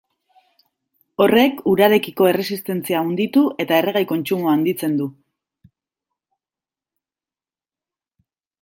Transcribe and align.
Horrek 1.25 1.59
urarekiko 1.71 2.29
erresistentzia 2.29 3.03
handitu 3.07 3.43
eta 3.65 3.77
erregai 3.83 4.03
kontsumoa 4.13 4.55
handitzen 4.57 4.97
du. 5.03 5.09